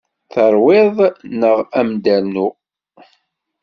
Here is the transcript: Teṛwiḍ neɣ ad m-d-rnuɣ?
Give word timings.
Teṛwiḍ 0.33 0.95
neɣ 1.41 1.57
ad 1.79 1.85
m-d-rnuɣ? 1.87 2.53